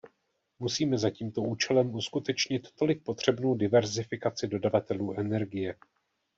[0.59, 5.75] Musíme za tímto účelem uskutečnit tolik potřebnou diverzifikaci dodavatelů energie.